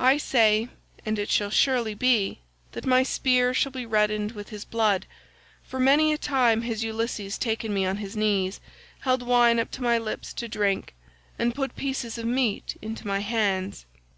[0.00, 5.04] I say—and it shall surely be—that my spear shall be reddened with his blood;
[5.64, 8.58] for many a time has Ulysses taken me on his knees,
[9.00, 10.94] held wine up to my lips to drink,
[11.38, 13.84] and put pieces of meat into my hands.